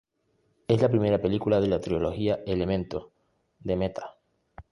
Es 0.67 0.81
la 0.81 0.89
primera 0.89 1.21
película 1.21 1.61
de 1.61 1.67
la 1.67 1.79
trilogía 1.79 2.41
"Elementos" 2.47 3.09
de 3.59 3.75
Mehta. 3.75 4.15